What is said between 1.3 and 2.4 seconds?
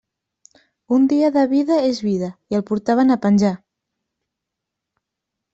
de vida és vida;